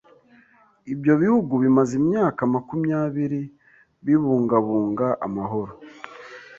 [0.93, 3.41] Ibyo bihugu bimaze imyaka makumyabiri
[4.05, 5.71] bibungabunga amahoro.